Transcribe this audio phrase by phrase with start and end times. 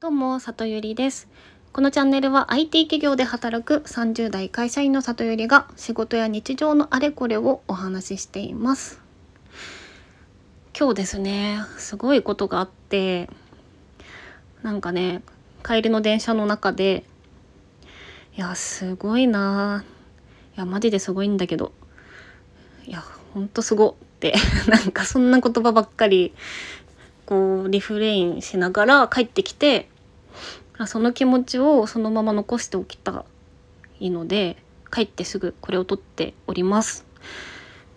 [0.00, 1.26] どうも、里ゆりです。
[1.72, 9.00] このチャンネルは IT 企業で働く30代会社員の里ゆりが仕事や日常のあれこれをお話ししています。
[10.78, 13.28] 今日ですね、すごいことがあって、
[14.62, 15.22] なんかね、
[15.64, 17.02] 帰りの電車の中で、
[18.36, 20.56] いや、すごいなぁ。
[20.56, 21.72] いや、マジですごいんだけど、
[22.86, 23.02] いや、
[23.34, 24.32] ほんとすごって、
[24.70, 26.34] なんかそんな言葉ばっかり
[27.28, 29.90] こうリフレインしながら帰ってきて
[30.78, 33.26] あその気持ちをそのまま残しておきた
[34.00, 34.56] いので
[34.90, 37.04] 帰ってすぐこれを撮っております。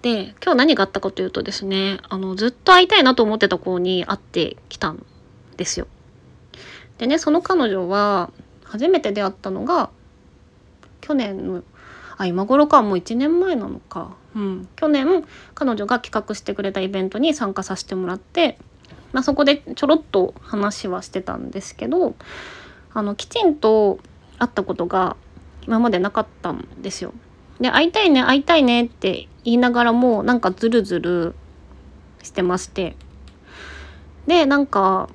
[0.02, 5.05] で今日何があったかというとですねあのずっと会いたいなと思ってた子に会ってきたん
[5.55, 5.88] ですよ。
[6.98, 8.31] でねその彼女は
[8.66, 9.91] 初めて出会ったのが
[11.00, 11.63] 去年の
[12.17, 15.23] あ今頃かもう1年前なのか、うん、去年
[15.55, 18.58] 彼女が企画してくれたイベントに参加させてもらって
[19.14, 22.16] まあ、そこでちょろっと話はしてたんですけど
[22.94, 24.00] あのきちんと
[24.38, 25.16] 会ったことが
[25.64, 27.14] 今までなかったんですよ。
[27.59, 31.36] で会いたいね会いたいねって言いながらもなんかズルズル
[32.23, 32.95] してまして
[34.26, 35.09] でなんか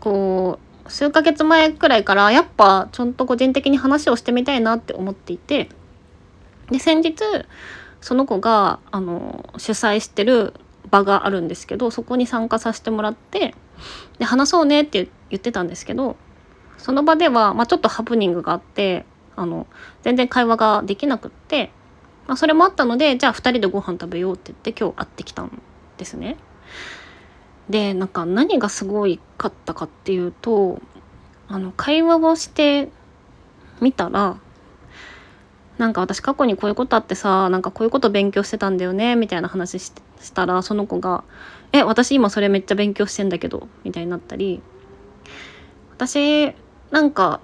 [0.00, 5.68] こう数ヶ月前くらいからやっぱちゃんと個人的に話をしてみたいなって思っていて
[6.70, 7.14] で先日
[8.00, 10.54] その子があの主催してる
[10.90, 13.54] 場があるんですけどそこに参加させてもらって
[14.18, 16.16] で話そうねって言ってたんですけど
[16.76, 19.04] その場では、まあ、ちょっとハプニングがあって
[19.36, 19.66] あの
[20.02, 21.70] 全然会話ができなくって、
[22.26, 25.62] まあ、それもあったのでじゃあ2人でご飯食べようって言って今日会ってきたん
[25.96, 26.36] ですね。
[27.68, 30.80] でなんか何がすごいかったかっていうと
[31.48, 32.88] あの会話をして
[33.80, 34.38] みたら
[35.78, 41.22] なんか私過去にこういうことあってさなんかこういうこと勉強してたんだよねみたいな話ししたらその子が
[41.72, 44.60] 「え私今それめっちゃ勉強してんだけど」みたいになったり
[45.96, 46.52] 私
[46.90, 47.40] なんか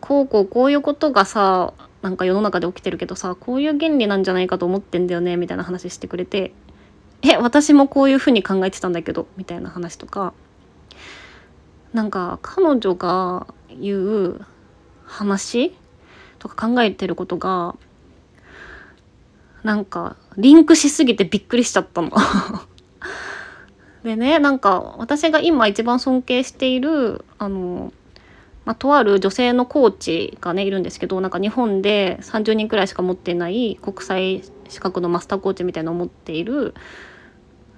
[0.00, 6.52] こうこうこういうことがさなんか世の中で起きてるけどさこういう原理なんじゃないかと思ってんだよねみたいな話してくれて
[7.22, 10.32] 「え私もこういうふうに考えてたんだけど」みたいな話とか
[11.92, 13.46] なんか彼女が
[13.80, 14.40] 言う
[15.04, 15.76] 話
[16.42, 17.76] とか考えてることが
[19.62, 22.10] なんかリンクしすぎてびっくりしちゃったの。
[24.02, 27.92] でねなんか私が今一番尊敬しているあの、
[28.64, 36.74] まあ、とある女性のコーチがねいるんですけどなんか日本で30人くらいしか持ってない国際資格のマスターコーチみたいなのを持っている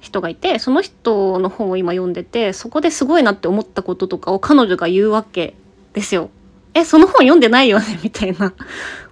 [0.01, 5.55] 人がいてその人の本を今読んでてそこですごいなって思ったこととかを彼女が言うわけ
[5.93, 6.31] ですよ。
[6.75, 7.99] えその本読んでないよね？
[8.03, 8.53] みたいな。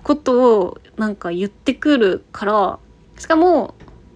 [0.03, 2.78] ことをなんか言ってくるから。
[3.19, 3.75] しかも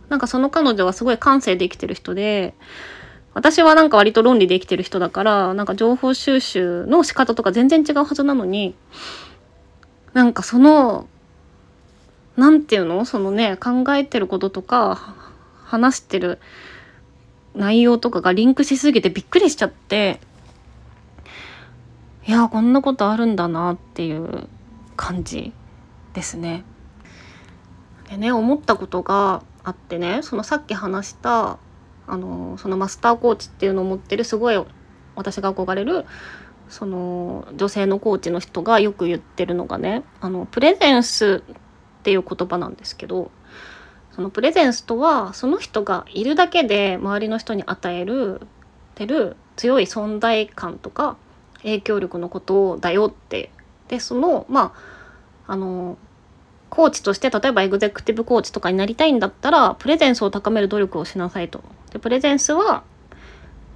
[0.08, 2.54] なんかその彼女はすごい感性で生きてる人で
[3.34, 8.74] 私はなんか割と論理で生きてる人だからなんか情報収集の仕方とか全然違うはずなのに
[10.12, 11.06] なんかその
[12.36, 13.04] なんていうの？
[13.04, 15.14] そのね考えてることとか
[15.64, 16.40] 話してる
[17.54, 20.20] 内容とかがリンクしすぎてびっくりしちゃって
[22.26, 24.48] いやこんなことあるんだなっていう
[24.96, 25.52] 感じ
[26.12, 26.64] ですね。
[28.08, 31.58] でね思ったことがあってねそのさっき話した
[32.06, 34.64] あのそのマスターコーチっていうのを持ってるすごい
[35.14, 36.04] 私が憧れる
[36.68, 41.56] その女性のコーチの人がよく言ってるのがねあのプレゼンスっ
[42.02, 43.30] ていう言葉なんですけど
[44.12, 48.40] そのプレゼンスとはその人がいるだけで周りの人に与える
[48.94, 51.16] てる強い存在感とか
[51.66, 53.50] 影響力のことだよって
[53.88, 54.72] でそのま
[55.46, 55.98] ああの
[56.70, 61.62] コーチとして例えばエグゼクティブコーチとかになりたいんだったらプレゼンスを高める努力をしなさいと。
[61.92, 62.82] でプレゼンスは、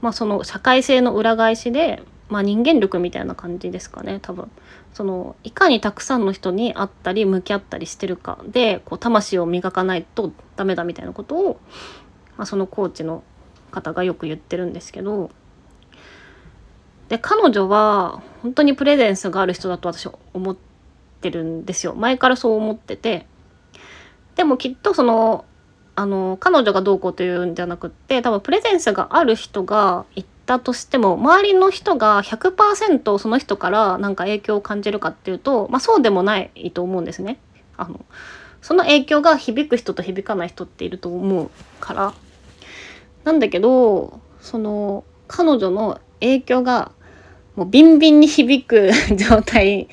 [0.02, 4.50] まあ、その社会性の裏返しで、まあ、人間力みたいな感じですかね多分。
[4.92, 11.60] そのいかにたくさんの人に会ったり向き合ったりしてるかでこう魂を磨かないとダメだみたいなことを、
[12.36, 13.22] まあ、そのコーチの
[13.70, 15.30] 方がよく言ってるんですけど
[17.10, 20.56] で彼女は本当にプレゼンスがある人だと私は思っ
[21.20, 23.26] てるんですよ前からそう思ってて
[24.37, 25.44] でもきっとその
[25.96, 37.38] あの彼女がどうこうというんじゃなくって多分プレゼンスがある人が言ったとしても周りの人が100%その人からなんか影響を感じるかっていうと、まあ、そうでもないと思うんですね。
[37.76, 38.05] あの
[38.62, 41.50] その影響が響く人と響かない人っていると思う
[41.81, 42.14] から。
[43.25, 46.93] なんだけどその彼女の影響が
[47.56, 49.88] もうビンビンに響く状態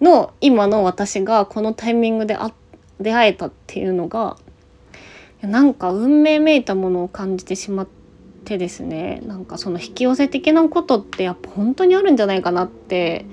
[0.00, 2.52] の今の私がこのタイミングであ
[3.00, 4.36] 出会えたっていうのが
[5.42, 7.88] なんか運命めいたものを感じてしまっ
[8.44, 9.20] てですね。
[9.26, 13.26] なんかその引き寄せ的なことってやっぱ本当にあるんじゃないかなって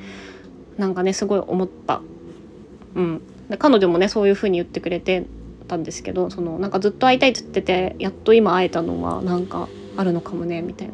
[0.77, 2.01] なんかねすごい思った。
[2.95, 5.25] うん、で彼女もねそういう風に言ってくれて
[5.67, 10.93] たんですけどそのなんかずっと会いたいって言っててやっと今会えたのはなんかあるのかもねみたいな。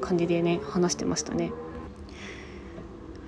[0.00, 1.52] 感じでね話してましたね。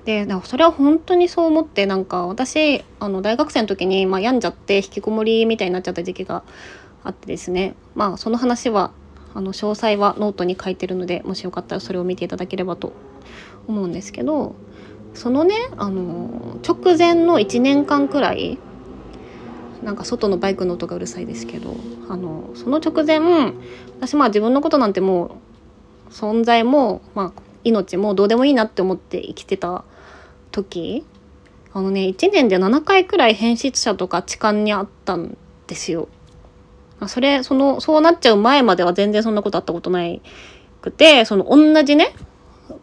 [0.05, 6.43] でかそれは本当にそう思ってなんか私あの大学生の時に、まあ、病んじゃって引きこもりみたいになっちゃった時期が
[7.05, 8.93] あってですねまあその話は
[9.35, 12.93] あの詳細はノートに書いてるのでもしよかったらそれを見ていただければと
[13.69, 14.57] 思うんですけど
[15.15, 18.59] そのねあの直前の1年間くらい
[19.83, 21.77] なんか外のバイクの音がうるさいですけど
[22.09, 23.21] あのその直前
[23.99, 25.31] 私まあ自分のことなんてもう
[26.11, 29.85] 存在も、まあ、命もどうでもいいなって思って生きてた
[30.51, 31.05] 時
[31.73, 35.37] あのね1年で7回くらい変質者とか痴漢にあったん
[35.67, 36.09] ですよ。
[37.07, 40.21] それそのそうなっちゃう前までは全然そんなことあったことない
[40.83, 42.15] くてその同じね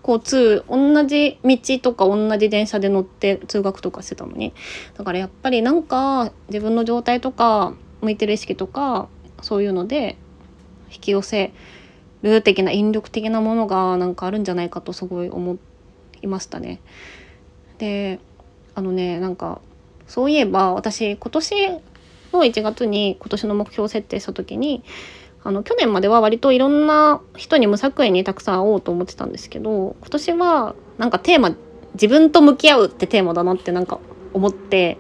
[0.02, 4.54] 交通同じ道とか同じ電車で乗って通学とかしてたのに
[4.98, 9.08] だからやっぱりなんか自分の状態とか向いてる意識とか
[9.42, 10.18] そういうので
[10.92, 11.54] 引き寄せ
[12.24, 15.58] る的な引力的なものがなんかあるんじゃないかとすごい思
[16.22, 16.80] いましたね。
[17.78, 18.20] で
[18.76, 19.62] あのねなんか
[20.08, 21.70] そういえば私今年
[22.34, 24.84] の1月に今年の目標設定した時に
[25.44, 31.56] あの去年までは割といろんな人に無作為にたくさん会おうと思ってたんですけど今年はなんかテーマ
[31.94, 34.00] 自分と向き合うってテーマだなってなんか
[34.34, 34.98] 思って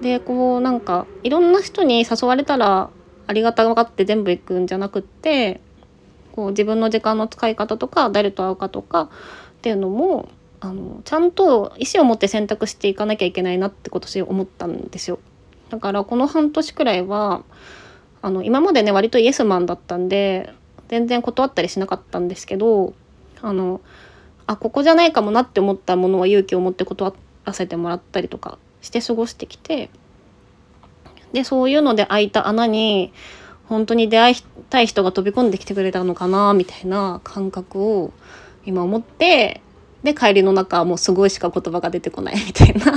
[0.00, 2.90] でこうなんかいろんな人に誘われたら
[3.26, 5.60] ありがたがって全部行くんじゃなくって
[6.34, 9.08] こう自分の時間の使い方とか誰と会うかとかっ
[9.62, 10.28] ていうのも
[10.58, 15.20] あのちゃんと意思を持って選択していかなきゃいけないなって今年思ったんですよ。
[15.70, 17.44] だからこの半年くらいは
[18.20, 20.52] あの今までね割とイエスマンだったんで
[20.88, 22.94] 全然断ったりしなかったんですけど
[23.40, 23.80] あの
[24.48, 27.14] あここじゃないかもなって思ったものは勇気を持って断
[27.44, 29.88] らせてもらったりとかして過ごしてきて
[31.32, 33.12] でそういうので開いた穴に
[33.68, 34.36] 本当に出会い
[34.70, 38.12] たい人が飛び込んできてくれたのかなみたいな感覚を
[38.66, 39.60] 今思って
[40.02, 42.92] で帰りの中はもうすごいしか言葉が出てこないみたいな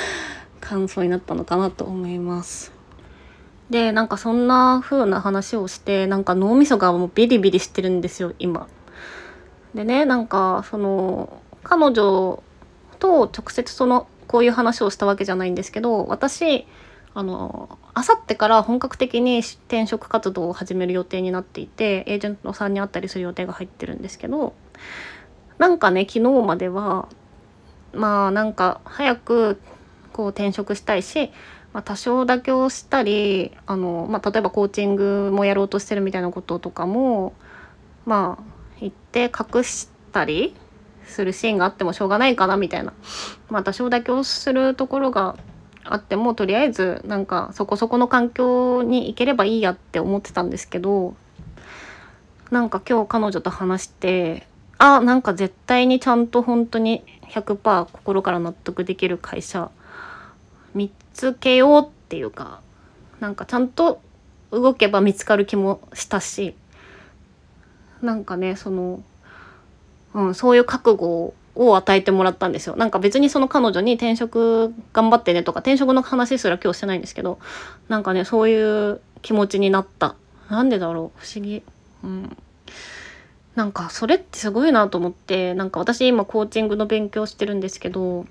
[0.60, 2.72] 感想になったのかなと思います。
[3.68, 8.68] でなんかそんな風な話をしてなんか脳みそがもうビリビリしてるんですよ今。
[9.74, 12.42] でねなんかその彼女
[12.98, 16.66] と直接そのこういう話をしたわけじゃないんですけど私
[17.14, 24.54] あのあさってから本格的に転職活動を始める予定になっていてエージェントさんに会ったりする予定が入ってるんですけど
[25.58, 27.08] なんかね昨日までは
[27.92, 29.60] まあなんか早く
[30.12, 31.30] こう転職したいし、
[31.72, 37.34] まあ、多少妥協したりあの、まあ、例えばコーチングもやろうとしてるみたいなこととかも
[38.06, 38.44] まあ
[38.80, 40.54] 言って隠したり
[41.04, 42.92] するシーンがあってもしょうがないかなみたいな、
[43.50, 45.36] まあ、多少妥協するところが
[45.84, 51.14] あってもとりあえずなんかそこそこの環境に行ければいいやって思ってたんですけど
[52.50, 54.46] なんか今日彼女と話して
[54.78, 59.70] あなんか絶対にちゃんと本当に100%心から納得できる会社
[60.74, 62.60] 見つけようっていうか
[63.20, 64.00] なんかちゃんと
[64.50, 66.54] 動けば見つかる気もしたし
[68.02, 69.02] なんかねその、
[70.14, 72.76] うん、そういう覚悟を与えてもらったんですよ。
[72.76, 77.38] なんか別にその彼女に転職頑張ってねとか転職の話すら今日してないんですけど
[77.88, 80.14] なんかねそういう気持ちになった。
[80.48, 81.20] なんでだろう？
[81.20, 81.62] 不思議。
[82.04, 82.36] うん。
[83.54, 88.24] なんかそれってすごいなと思ってなんか私今コーチングの勉強してるんですけど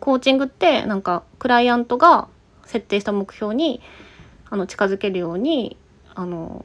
[0.00, 2.26] コーチングってなんかクライアントが
[2.66, 3.80] 設定した目標に
[4.50, 5.76] あの近づけるように
[6.16, 6.64] あの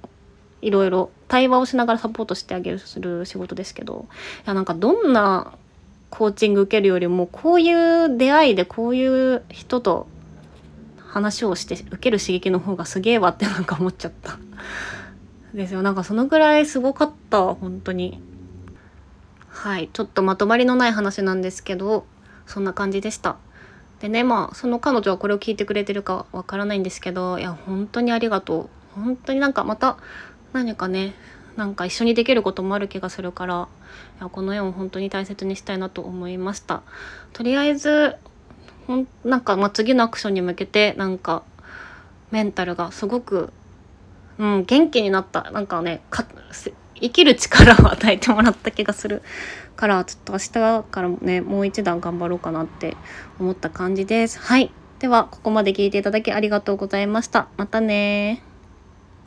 [0.62, 4.08] いろいろ対話をしながらサポートしてあげるする仕事ですけど
[4.46, 5.54] いやなんかどんな
[6.10, 10.08] コーチング受けるよりもこういう出会いでこういう人と
[11.18, 14.38] 話をして受ける刺激の方がすげえわって なんか思っちゃった。
[15.54, 15.82] ですよ。
[15.82, 17.56] なんかそのぐらいすごかった。
[17.56, 18.22] 本当に。
[19.48, 19.90] はい。
[19.92, 22.06] ちょっとまとまりのない話なんですけど
[22.46, 23.38] そんな感じでした。
[24.00, 29.00] でねまあその彼女はこれを聞いてくれてるかわからないんですけどいや本当にありがとう。
[29.00, 29.98] 本当になんかまた
[30.54, 31.14] 何かね
[31.56, 33.68] なんか一緒にできることもある気がするから
[34.20, 36.84] いやこの絵を本当に大切にしたいなと思いました。
[37.34, 38.16] とりあえず
[38.86, 41.44] ほんなんか、ま、次のアクションに向けてなんか
[42.32, 43.52] メンタルがすごく、
[44.38, 45.52] うん、元気になった。
[45.52, 46.02] なんかね
[47.00, 49.22] 生きる力を与えてもらった気がする
[49.76, 52.98] からちょっと明日からもねもう一段頑張ろうかなって
[53.40, 54.40] 思った感じです。
[54.40, 54.72] はい。
[55.00, 57.48] ではここまで聞いていただきありがとうございました。
[57.58, 58.42] またね